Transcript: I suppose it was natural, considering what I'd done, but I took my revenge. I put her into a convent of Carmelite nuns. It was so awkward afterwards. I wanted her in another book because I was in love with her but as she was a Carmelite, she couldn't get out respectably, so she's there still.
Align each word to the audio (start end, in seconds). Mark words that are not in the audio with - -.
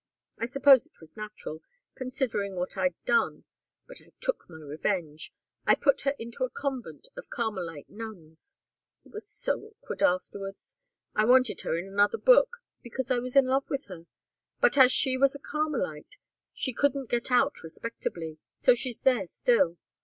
I 0.39 0.47
suppose 0.47 0.87
it 0.87 0.99
was 0.99 1.15
natural, 1.15 1.61
considering 1.93 2.55
what 2.55 2.75
I'd 2.75 2.95
done, 3.05 3.43
but 3.87 4.01
I 4.01 4.11
took 4.19 4.49
my 4.49 4.57
revenge. 4.57 5.31
I 5.67 5.75
put 5.75 6.01
her 6.01 6.15
into 6.17 6.43
a 6.43 6.49
convent 6.49 7.09
of 7.15 7.29
Carmelite 7.29 7.87
nuns. 7.87 8.55
It 9.05 9.11
was 9.11 9.27
so 9.29 9.59
awkward 9.61 10.01
afterwards. 10.01 10.75
I 11.13 11.25
wanted 11.25 11.61
her 11.61 11.77
in 11.77 11.87
another 11.87 12.17
book 12.17 12.63
because 12.81 13.11
I 13.11 13.19
was 13.19 13.35
in 13.35 13.45
love 13.45 13.69
with 13.69 13.85
her 13.89 14.07
but 14.59 14.75
as 14.75 14.91
she 14.91 15.17
was 15.17 15.35
a 15.35 15.39
Carmelite, 15.39 16.17
she 16.51 16.73
couldn't 16.73 17.11
get 17.11 17.29
out 17.29 17.61
respectably, 17.61 18.39
so 18.59 18.73
she's 18.73 19.01
there 19.01 19.27
still. 19.27 19.77